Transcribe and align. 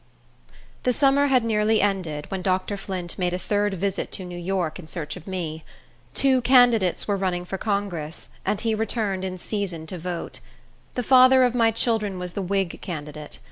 The 0.81 0.93
summer 0.93 1.27
had 1.27 1.43
nearly 1.45 1.79
ended, 1.79 2.25
when 2.31 2.41
Dr. 2.41 2.75
Flint 2.75 3.19
made 3.19 3.35
a 3.35 3.37
third 3.37 3.75
visit 3.75 4.11
to 4.13 4.25
New 4.25 4.35
York, 4.35 4.79
in 4.79 4.87
search 4.87 5.15
of 5.15 5.27
me. 5.27 5.63
Two 6.15 6.41
candidates 6.41 7.07
were 7.07 7.15
running 7.15 7.45
for 7.45 7.59
Congress, 7.59 8.29
and 8.43 8.59
he 8.61 8.73
returned 8.73 9.23
in 9.23 9.37
season 9.37 9.85
to 9.85 9.99
vote. 9.99 10.39
The 10.95 11.03
father 11.03 11.43
of 11.43 11.53
my 11.53 11.69
children 11.69 12.17
was 12.17 12.33
the 12.33 12.41
Whig 12.41 12.81
candidate. 12.81 13.37